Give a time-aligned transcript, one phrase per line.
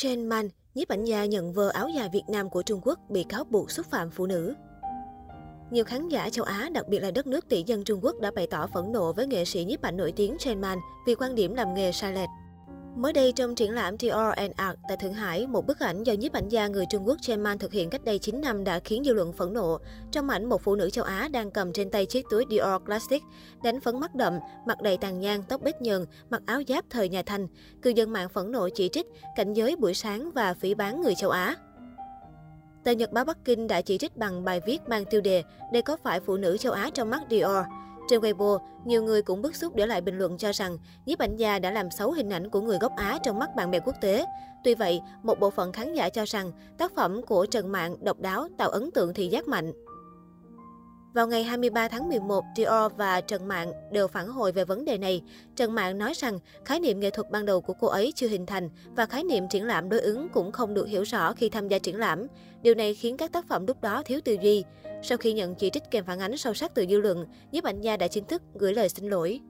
[0.00, 3.24] Chen Man, nhiếp ảnh gia nhận vờ áo dài Việt Nam của Trung Quốc bị
[3.28, 4.54] cáo buộc xúc phạm phụ nữ.
[5.70, 8.30] Nhiều khán giả châu Á, đặc biệt là đất nước tỷ dân Trung Quốc đã
[8.30, 11.34] bày tỏ phẫn nộ với nghệ sĩ nhiếp ảnh nổi tiếng Chen Man vì quan
[11.34, 12.28] điểm làm nghề sai lệch.
[12.96, 16.12] Mới đây trong triển lãm Dior and Art tại Thượng Hải, một bức ảnh do
[16.12, 18.78] nhiếp ảnh gia người Trung Quốc Chen Man thực hiện cách đây 9 năm đã
[18.78, 19.78] khiến dư luận phẫn nộ.
[20.12, 23.22] Trong ảnh, một phụ nữ châu Á đang cầm trên tay chiếc túi Dior Classic,
[23.62, 27.08] đánh phấn mắt đậm, mặt đầy tàn nhang, tóc bết nhờn, mặc áo giáp thời
[27.08, 27.46] nhà Thanh.
[27.82, 31.14] Cư dân mạng phẫn nộ chỉ trích, cảnh giới buổi sáng và phỉ bán người
[31.14, 31.56] châu Á.
[32.84, 35.42] Tờ Nhật báo Bắc Kinh đã chỉ trích bằng bài viết mang tiêu đề
[35.72, 37.64] Đây có phải phụ nữ châu Á trong mắt Dior?
[38.08, 41.36] Trên Weibo, nhiều người cũng bức xúc để lại bình luận cho rằng nhiếp ảnh
[41.36, 43.94] gia đã làm xấu hình ảnh của người gốc Á trong mắt bạn bè quốc
[44.00, 44.24] tế.
[44.64, 48.20] Tuy vậy, một bộ phận khán giả cho rằng tác phẩm của Trần Mạn độc
[48.20, 49.72] đáo tạo ấn tượng thị giác mạnh.
[51.18, 54.98] Vào ngày 23 tháng 11, Dior và Trần Mạn đều phản hồi về vấn đề
[54.98, 55.22] này.
[55.56, 58.46] Trần Mạn nói rằng khái niệm nghệ thuật ban đầu của cô ấy chưa hình
[58.46, 61.68] thành và khái niệm triển lãm đối ứng cũng không được hiểu rõ khi tham
[61.68, 62.26] gia triển lãm.
[62.62, 64.64] Điều này khiến các tác phẩm lúc đó thiếu tư duy.
[65.02, 67.80] Sau khi nhận chỉ trích kèm phản ánh sâu sắc từ dư luận, nhiếp ảnh
[67.80, 69.40] gia đã chính thức gửi lời xin lỗi.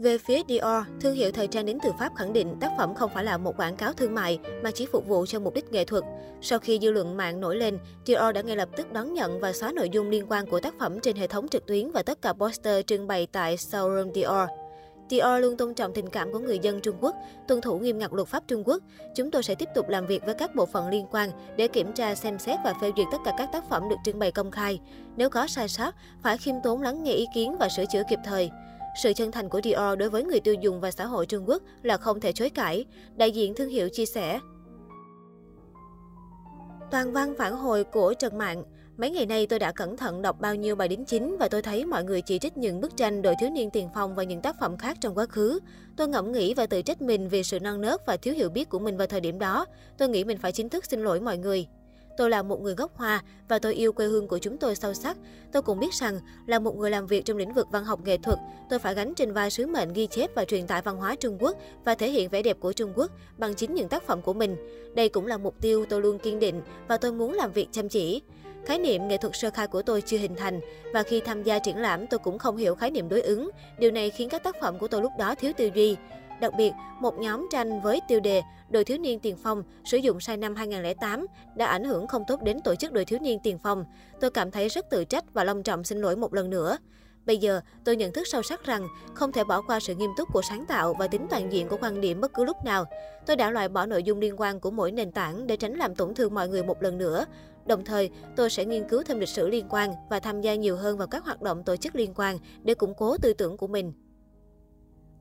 [0.00, 3.10] Về phía Dior, thương hiệu thời trang đến từ Pháp khẳng định tác phẩm không
[3.14, 5.84] phải là một quảng cáo thương mại mà chỉ phục vụ cho mục đích nghệ
[5.84, 6.04] thuật.
[6.40, 9.52] Sau khi dư luận mạng nổi lên, Dior đã ngay lập tức đón nhận và
[9.52, 12.22] xóa nội dung liên quan của tác phẩm trên hệ thống trực tuyến và tất
[12.22, 14.48] cả poster trưng bày tại showroom Dior.
[15.10, 17.14] Dior luôn tôn trọng tình cảm của người dân Trung Quốc,
[17.48, 18.82] tuân thủ nghiêm ngặt luật pháp Trung Quốc.
[19.16, 21.92] Chúng tôi sẽ tiếp tục làm việc với các bộ phận liên quan để kiểm
[21.92, 24.50] tra, xem xét và phê duyệt tất cả các tác phẩm được trưng bày công
[24.50, 24.80] khai.
[25.16, 28.18] Nếu có sai sót, phải khiêm tốn lắng nghe ý kiến và sửa chữa kịp
[28.24, 28.50] thời.
[28.94, 31.62] Sự chân thành của Dior đối với người tiêu dùng và xã hội Trung Quốc
[31.82, 32.84] là không thể chối cãi,
[33.16, 34.40] đại diện thương hiệu chia sẻ.
[36.90, 38.64] Toàn văn phản hồi của Trần Mạng
[39.00, 41.62] Mấy ngày nay tôi đã cẩn thận đọc bao nhiêu bài đính chính và tôi
[41.62, 44.40] thấy mọi người chỉ trích những bức tranh đội thiếu niên tiền phong và những
[44.40, 45.58] tác phẩm khác trong quá khứ.
[45.96, 48.68] Tôi ngẫm nghĩ và tự trách mình vì sự non nớt và thiếu hiểu biết
[48.68, 49.66] của mình vào thời điểm đó.
[49.98, 51.66] Tôi nghĩ mình phải chính thức xin lỗi mọi người.
[52.16, 54.94] Tôi là một người gốc Hoa và tôi yêu quê hương của chúng tôi sâu
[54.94, 55.16] sắc.
[55.52, 58.16] Tôi cũng biết rằng là một người làm việc trong lĩnh vực văn học nghệ
[58.18, 58.38] thuật,
[58.70, 61.36] tôi phải gánh trên vai sứ mệnh ghi chép và truyền tải văn hóa Trung
[61.40, 64.32] Quốc và thể hiện vẻ đẹp của Trung Quốc bằng chính những tác phẩm của
[64.32, 64.56] mình.
[64.94, 67.88] Đây cũng là mục tiêu tôi luôn kiên định và tôi muốn làm việc chăm
[67.88, 68.22] chỉ.
[68.66, 70.60] Khái niệm nghệ thuật sơ khai của tôi chưa hình thành
[70.94, 73.50] và khi tham gia triển lãm tôi cũng không hiểu khái niệm đối ứng.
[73.78, 75.96] Điều này khiến các tác phẩm của tôi lúc đó thiếu tư duy.
[76.40, 80.20] Đặc biệt, một nhóm tranh với tiêu đề Đội thiếu niên tiền phong sử dụng
[80.20, 83.58] sai năm 2008 đã ảnh hưởng không tốt đến tổ chức đội thiếu niên tiền
[83.58, 83.84] phong.
[84.20, 86.78] Tôi cảm thấy rất tự trách và long trọng xin lỗi một lần nữa.
[87.26, 90.28] Bây giờ, tôi nhận thức sâu sắc rằng không thể bỏ qua sự nghiêm túc
[90.32, 92.84] của sáng tạo và tính toàn diện của quan điểm bất cứ lúc nào.
[93.26, 95.94] Tôi đã loại bỏ nội dung liên quan của mỗi nền tảng để tránh làm
[95.94, 97.24] tổn thương mọi người một lần nữa.
[97.66, 100.76] Đồng thời, tôi sẽ nghiên cứu thêm lịch sử liên quan và tham gia nhiều
[100.76, 103.66] hơn vào các hoạt động tổ chức liên quan để củng cố tư tưởng của
[103.66, 103.92] mình.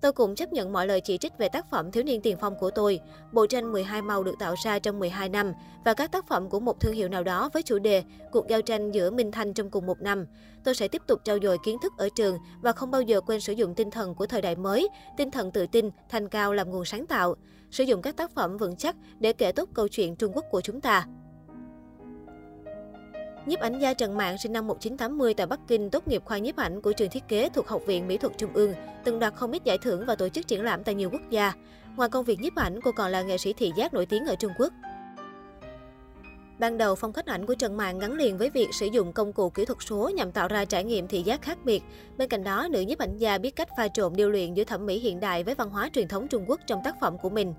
[0.02, 2.56] Tôi cũng chấp nhận mọi lời chỉ trích về tác phẩm Thiếu niên tiền phong
[2.60, 3.00] của tôi.
[3.32, 5.54] Bộ tranh 12 màu được tạo ra trong 12 năm
[5.86, 8.62] và các tác phẩm của một thương hiệu nào đó với chủ đề Cuộc giao
[8.62, 10.26] tranh giữa Minh Thanh trong cùng một năm.
[10.64, 13.40] Tôi sẽ tiếp tục trau dồi kiến thức ở trường và không bao giờ quên
[13.40, 14.88] sử dụng tinh thần của thời đại mới,
[15.18, 17.36] tinh thần tự tin, thành cao làm nguồn sáng tạo.
[17.72, 20.62] Sử dụng các tác phẩm vững chắc để kể tốt câu chuyện Trung Quốc của
[20.62, 21.06] chúng ta.
[23.50, 26.56] Nhiếp ảnh gia Trần Mạn sinh năm 1980 tại Bắc Kinh, tốt nghiệp khoa nhiếp
[26.56, 28.74] ảnh của trường thiết kế thuộc Học viện Mỹ thuật Trung ương,
[29.04, 31.54] từng đoạt không ít giải thưởng và tổ chức triển lãm tại nhiều quốc gia.
[31.96, 34.36] Ngoài công việc nhiếp ảnh, cô còn là nghệ sĩ thị giác nổi tiếng ở
[34.36, 34.74] Trung Quốc.
[36.60, 39.34] Ban đầu, phong cách ảnh của Trần Mạn gắn liền với việc sử dụng công
[39.34, 41.84] cụ kỹ thuật số nhằm tạo ra trải nghiệm thị giác khác biệt.
[42.18, 44.86] Bên cạnh đó, nữ nhiếp ảnh gia biết cách pha trộn điêu luyện giữa thẩm
[44.86, 47.54] mỹ hiện đại với văn hóa truyền thống Trung Quốc trong tác phẩm của mình.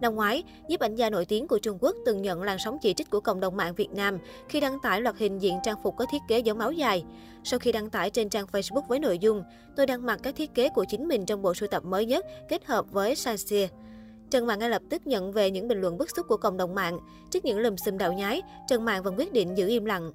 [0.00, 2.94] Năm ngoái, nhiếp ảnh gia nổi tiếng của Trung Quốc từng nhận làn sóng chỉ
[2.94, 4.18] trích của cộng đồng mạng Việt Nam
[4.48, 7.04] khi đăng tải loạt hình diện trang phục có thiết kế giống máu dài.
[7.44, 9.42] Sau khi đăng tải trên trang Facebook với nội dung,
[9.76, 12.26] tôi đang mặc các thiết kế của chính mình trong bộ sưu tập mới nhất
[12.48, 13.68] kết hợp với Sanxia.
[14.30, 16.74] Trần Mạn ngay lập tức nhận về những bình luận bức xúc của cộng đồng
[16.74, 16.98] mạng.
[17.30, 20.12] Trước những lùm xùm đạo nhái, Trần Mạn vẫn quyết định giữ im lặng.